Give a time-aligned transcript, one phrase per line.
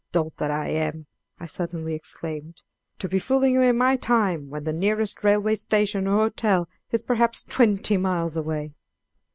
[0.11, 1.05] "Dolt that I am,"
[1.39, 2.63] I suddenly exclaimed,
[2.97, 7.43] "to be fooling away my time when the nearest railway station or hotel is perhaps
[7.43, 8.73] twenty miles away."